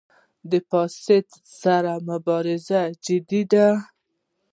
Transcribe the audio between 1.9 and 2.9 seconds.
مبارزه